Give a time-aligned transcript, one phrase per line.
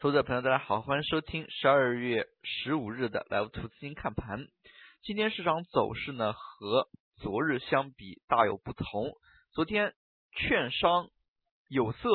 [0.00, 4.46] 投资者朋友，大家好，欢迎收听十二月十五日的 Live 图资金看盘。
[5.02, 9.10] 今天市场走势呢和昨日相比大有不同。
[9.52, 9.94] 昨天
[10.36, 11.08] 券商、
[11.66, 12.08] 有色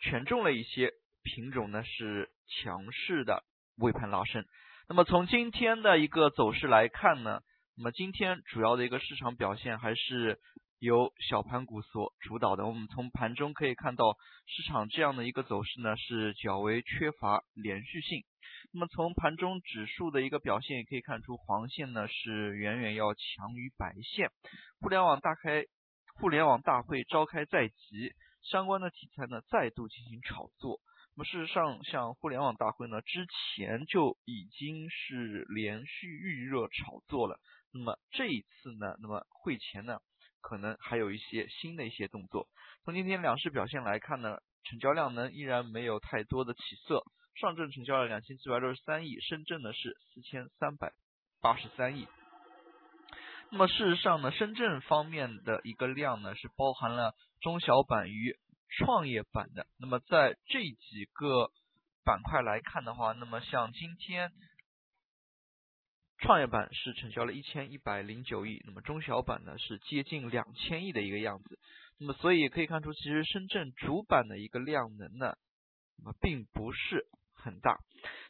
[0.00, 0.92] 权重了一些
[1.22, 3.42] 品种呢是强势的
[3.78, 4.44] 尾盘拉升。
[4.86, 7.40] 那么从今天的一个走势来看呢，
[7.74, 10.38] 那么今天主要的一个市场表现还是。
[10.84, 18.22] 由小盘股所主导的，我们从盘中可以看到，市场这样的一个走势呢是较为缺乏连续性。
[18.70, 24.28] 那么从盘中指数的一个表现也可以看出，黄线呢是远远要强于白线。
[24.78, 25.64] 互联网大开，
[26.16, 30.80] 互联网大会召开在即，相关的题材呢再度进行炒作。
[31.16, 37.40] 那么事实上，像互联网大会呢之前就已经是连续预热炒作了。
[37.72, 39.98] 那么这一次呢，那么会前呢？
[40.44, 42.46] 可能还有一些新的一些动作。
[42.84, 47.02] 从今天两市表现来看呢，成交量呢依然没有太多的起色。
[47.40, 50.92] 上证成交了两千七百六十三亿，深圳呢是四千三百
[51.40, 52.06] 八十三亿。
[53.50, 58.36] 那么事实上呢，深圳方面的一个量呢是包含了中小板与
[58.68, 59.66] 创业板的。
[59.78, 61.50] 那么在这几个
[62.04, 64.30] 板块来看的话，那么像今天。
[66.24, 71.58] 创业板是成交了一千一百零九亿，那么中小板呢是接近两千亿的一个样子，
[71.98, 75.36] 那么所以可以看出，其实深圳主板的一个量能呢，
[75.98, 77.76] 那么并不是很大。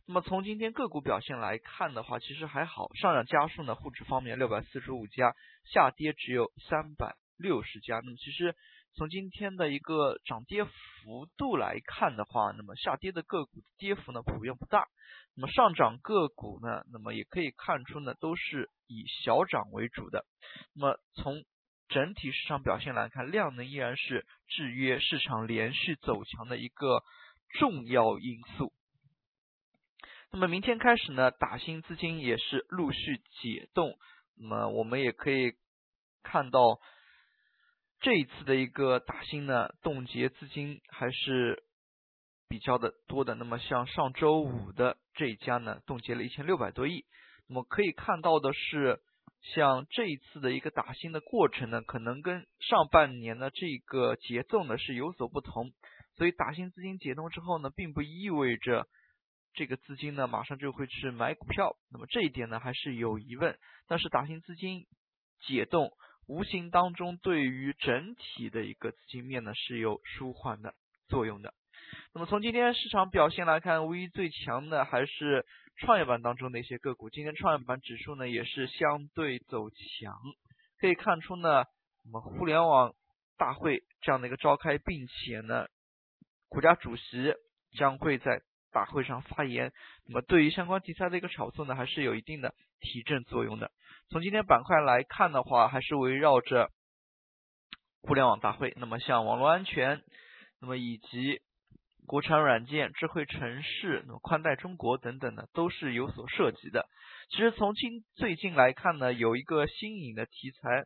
[0.06, 5.32] 那么从今天个股表现来看的话，其实还好，上涨家数呢，沪指方面六百四十五家，
[5.64, 8.00] 下跌只有三百六十家。
[8.02, 8.56] 那么其实
[8.96, 14.86] 从今天的一个涨跌幅度来看的话，那么下跌的个股跌幅呢普遍不大。
[15.34, 20.24] 那么上涨个股呢，那么也可以看出呢，都是以小涨为主的。
[20.74, 21.44] 那么从
[21.88, 27.02] 整体市场表现来看，量能依然是制约市场连续走强的一个
[27.58, 28.72] 重要因素。
[30.30, 33.98] 那么明天开始呢，打新资金也是陆续解冻。
[34.36, 35.52] 那么我们也可以
[36.22, 36.78] 看到，
[38.04, 41.64] 这一次的一个打新呢，冻结资金还是。
[42.46, 47.04] 比较的多的，那么像上周五的这一家呢，冻结了一千六百多亿。
[47.48, 49.00] 那么可以看到的是，
[49.54, 55.72] 像这一次的一个打新的过程呢，可能跟上半年的这个节奏呢是有所不同。
[56.16, 58.86] 所以打新资金解冻之后呢，并不意味着
[59.54, 61.76] 这个资金呢马上就会去买股票。
[61.90, 63.58] 那么这一点呢还是有疑问。
[63.88, 64.86] 但是打新资金
[65.40, 65.90] 解冻，
[66.26, 70.74] 无形当中对于整体的一个资金面呢是有舒缓的
[71.08, 71.54] 作用的。
[72.12, 75.44] 那么从今天市场表现来看，无疑最强的还是
[75.76, 77.10] 创业板当中的一些个股。
[77.10, 80.14] 今天创业板指数呢也是相对走强，
[80.78, 81.64] 可以看出呢，
[82.04, 82.94] 我们互联网
[83.36, 85.66] 大会这样的一个召开，并且呢，
[86.48, 87.34] 国家主席
[87.76, 88.40] 将会在
[88.74, 89.72] 大会上发言。
[90.04, 93.70] 那么对于相关题材的一个炒作呢，还是有一定的提振作用的。
[94.10, 96.70] 从今天板块来看的话，还是围绕着
[98.02, 98.74] 互联网大会。
[98.76, 100.02] 那么像网络安全，
[100.60, 101.40] 那么以及
[102.06, 106.86] 国产软件、智慧城市、那么宽带中国等等呢，都是有所涉及的。
[107.30, 110.84] 其实从今最近来看呢，有一个新颖的题材，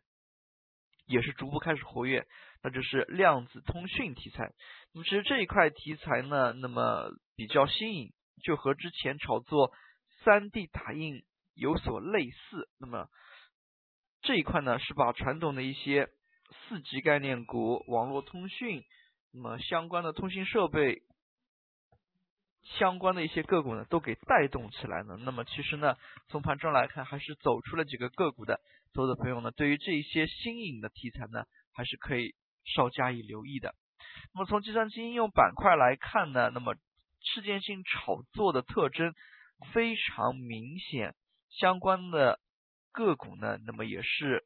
[1.07, 2.25] 也是逐步开始活跃，
[2.63, 4.53] 那就是量子通讯题材。
[4.93, 8.13] 那么其实这一块题材呢，那么比较新颖，
[8.43, 9.71] 就和之前炒作
[10.23, 11.23] 三 D 打印
[11.53, 12.69] 有所类似。
[12.79, 13.07] 那么
[14.21, 16.09] 这一块呢，是把传统的一些
[16.67, 18.83] 四 G 概念股、网络通讯，
[19.31, 21.03] 那么相关的通信设备。
[22.77, 25.15] 相关的一些个股呢，都给带动起来了。
[25.17, 25.95] 那么其实呢，
[26.27, 28.59] 从盘中来看，还是走出了几个个股的。
[28.93, 32.35] 所有的朋友呢，对于这一些新颖的题材呢，还是可以
[32.65, 33.73] 稍加以留意的。
[34.33, 36.75] 那么从计算机应用板块来看呢，那么
[37.21, 39.13] 事件性炒作的特征
[39.73, 41.15] 非常明显，
[41.49, 42.39] 相关的
[42.91, 44.45] 个股呢，那么也是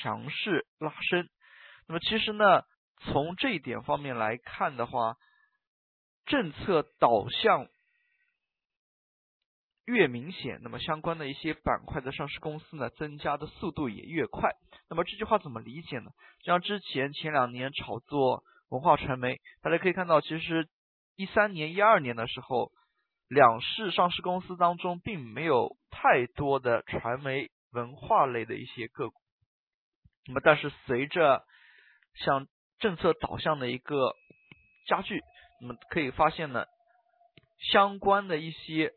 [0.00, 1.28] 强势拉升。
[1.86, 2.62] 那么其实呢，
[3.00, 5.16] 从这一点方面来看的话，
[6.24, 7.68] 政策导向
[9.84, 14.52] 越明显，那么相关的一些板块的上市公司呢，增加的速度也越快。
[14.88, 16.10] 那么这句话怎么理解呢？
[16.42, 18.42] 像之前前两年炒作
[18.74, 20.68] 文化传媒，大家可以看到，其实
[21.14, 22.72] 一三年、一二年的时候，
[23.28, 29.14] 两市上市公司当中并没有太多的传媒文化类的一些个股。
[30.26, 31.44] 那么但是随着
[32.16, 32.48] 像
[32.80, 34.12] 政策导向的一个
[34.86, 35.22] 加剧。
[35.60, 36.66] 那么可以发现呢，
[37.70, 38.90] 相关的一些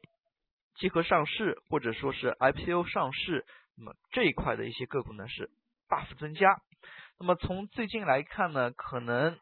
[0.80, 3.46] 集合上市或者说是 IPO 上市，
[3.78, 5.52] 那么这一块的一些个股呢是
[5.88, 6.60] 大幅增加。
[7.20, 9.38] 那么从最近来看呢，可能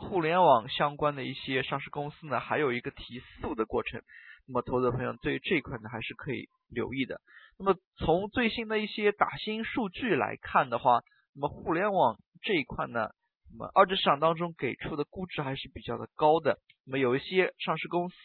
[0.00, 4.00] 互联网相关的一些上市公司呢，还有一个提速的过程。
[4.46, 7.20] 那么，投资者朋友对于这一块呢，还是可以留意的。
[7.58, 11.00] 那么，从最新的一些打新数据来看的话，
[11.34, 13.10] 那么互联网这一块呢，
[13.50, 16.58] 那么二级市场当中给出的估值还是比较的高的。
[16.86, 18.16] 那么，有一些上市公司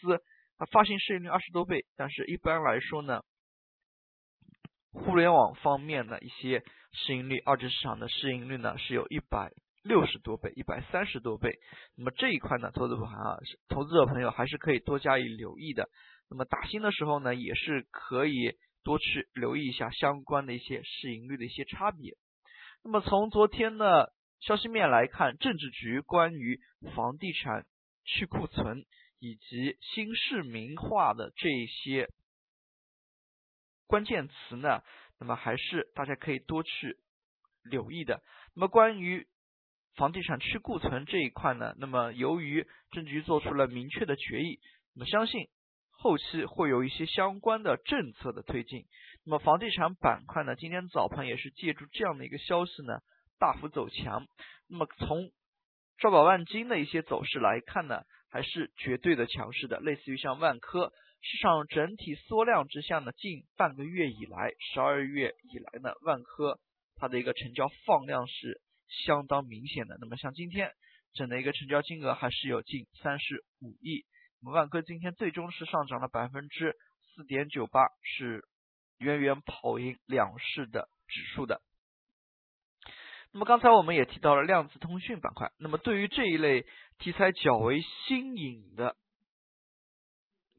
[0.56, 3.20] 它发行市盈率二十多倍，但是一般来说呢，
[4.92, 6.62] 互联网方面的一些
[6.92, 9.50] 市盈率，二级市场的市盈率呢是有一百。
[9.84, 11.60] 六十多倍，一百三十多倍，
[11.94, 13.38] 那么这一块呢，投资朋友啊，
[13.68, 15.90] 投资者朋友还是可以多加以留意的。
[16.30, 22.16] 那么打新的时候呢，也是可以多去留意一下相关的一些市盈率的一些差别。
[22.82, 26.58] 那么从昨天的消息面来看，政治局关于
[26.96, 27.66] 房地产
[28.04, 28.86] 去库存
[29.18, 32.08] 以及新市民化的这些
[33.86, 34.82] 关键词呢，
[35.20, 36.98] 那么还是大家可以多去
[37.62, 38.22] 留意的。
[38.54, 39.26] 那么关于
[39.96, 44.58] 房地产去库存这一块呢，那么由于政局做出了明确的决议，
[44.92, 45.46] 那么相信
[45.90, 48.86] 后期会有一些相关的政策的推进。
[49.24, 52.98] 那么房地产板块呢，今天早盘也是借助这样的一个消息呢，
[53.38, 54.26] 大幅走强。
[54.68, 55.30] 那么从
[55.98, 59.78] 兆宝万金的一些走势来看呢，还是绝对的强势的。
[59.78, 60.92] 类似于像万科，
[61.22, 66.58] 市场整体缩量之下呢，近半个月以来，十二月以来呢，万科
[66.96, 68.60] 它的一个成交放量是。
[68.88, 70.70] 相当明显的，那么像今天
[71.14, 74.04] 整的一个成交金额还是有近三十五亿。
[74.40, 76.76] 那么万科今天最终是上涨了百分之
[77.14, 78.46] 四点九八，是
[78.98, 81.62] 远远跑赢两市的指数的。
[83.32, 86.66] 那么刚才我们也提到了量子通讯板块，那么对于这一类
[86.98, 88.96] 题材较为新颖的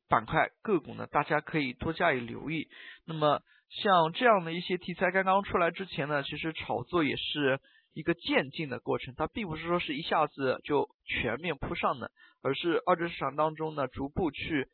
[0.10, 2.70] 板块个股呢，大家可以多加以留意。
[3.06, 7.60] 那么像这样的一些题材刚刚出来之前呢，其实炒作也是。
[7.96, 12.12] 一个渐进的过程，它并不是说是一下子就全面铺上的，
[12.44, 14.68] 而是二级市场当中呢逐步去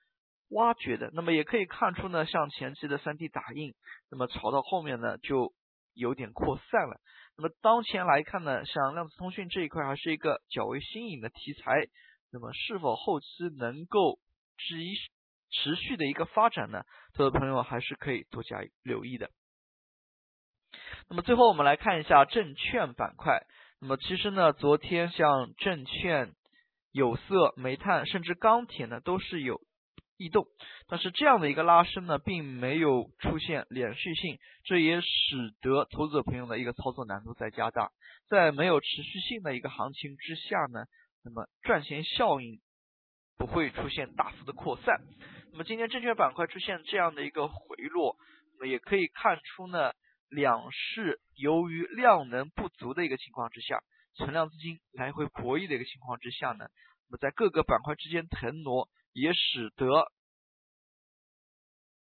[0.50, 1.12] 挖掘的。
[1.14, 3.76] 那么也可以看出呢，像前期的三 D 打印，
[4.10, 5.54] 那么炒到后面呢就
[5.94, 7.00] 有点扩散了。
[7.38, 11.88] 那么当前来看呢，像量子通讯这一块还是一个较为新颖的题材，
[12.32, 14.18] 那么是否后期能够
[14.58, 14.76] 持
[15.52, 16.86] 持续的一个发展呢？
[17.14, 19.30] 投资朋友还是可以多加留意的。
[21.12, 23.46] 那么最后我们来看一下证券板块。
[23.82, 26.32] 那么其实呢，昨天像证券、
[26.94, 29.60] 有色、煤炭，甚至钢铁呢，都是有
[30.16, 30.46] 异动。
[30.88, 35.08] 但是这样的一个拉升呢，并没有出现连续性，这也使
[35.60, 37.90] 得投资者朋友的一个操作难度在加大。
[38.30, 40.86] 在没有持续性的一个行情之下呢，
[41.26, 42.62] 那么赚钱效应
[43.38, 45.02] 不会出现大幅的扩散。
[45.52, 48.16] 那么今天证券板块出现这样的一个回落，
[48.54, 49.92] 那么也可以看出呢。
[50.32, 53.82] 两市由于量能不足的一个情况之下，
[54.16, 56.66] 存量资金来回博弈的一个情况之下呢，
[57.10, 60.10] 那么在各个板块之间腾挪，也使得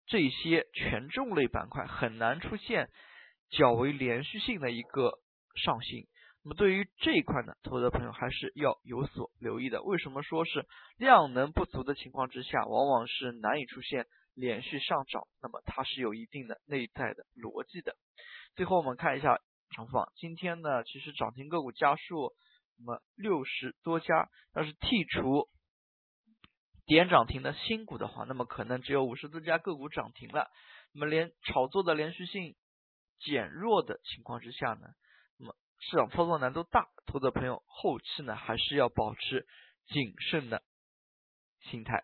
[0.05, 2.89] 这些权重类板块很难出现
[3.49, 5.19] 较为连续性的一个
[5.55, 6.07] 上行。
[6.43, 9.83] 那么对于这一块呢，投资朋友还是要有所留意的。
[9.83, 10.65] 为什么说是
[10.97, 14.07] 量能不足的情况之下，往往是难以出现？
[14.33, 17.95] 连续上涨，那么它是有一定的内在的逻辑的。
[18.55, 19.39] 最后我们看一下
[19.75, 22.33] 长方，今天呢其实涨停个股家数
[22.77, 25.49] 那么六十多家，要是剔除
[26.85, 30.49] 点涨停的新股的话，那么可能只有五十多家个股涨停了。
[30.93, 32.55] 那么连炒作的连续性
[33.19, 34.87] 减弱的情况之下呢，
[35.37, 39.47] 那么市场操作难度大，投资朋友后期呢还是要保持
[39.87, 40.63] 谨慎的
[41.69, 42.03] 心态。